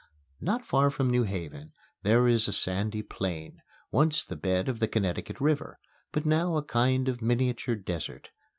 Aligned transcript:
Not 0.41 0.65
far 0.65 0.89
from 0.89 1.11
New 1.11 1.21
Haven 1.25 1.73
there 2.01 2.27
is 2.27 2.47
a 2.47 2.53
sandy 2.53 3.03
plain, 3.03 3.61
once 3.91 4.25
the 4.25 4.35
bed 4.35 4.67
of 4.67 4.79
the 4.79 4.87
Connecticut 4.87 5.39
River, 5.39 5.77
but 6.11 6.25
now 6.25 6.57
a 6.57 6.63
kind 6.63 7.07
of 7.07 7.21
miniature 7.21 7.75
desert. 7.75 8.31